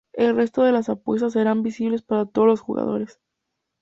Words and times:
El 0.13 0.35
resto 0.35 0.63
de 0.63 0.71
las 0.71 0.89
apuestas 0.89 1.33
serán 1.33 1.61
visibles 1.61 2.01
para 2.01 2.25
todos 2.25 2.47
los 2.47 2.59
jugadores. 2.59 3.19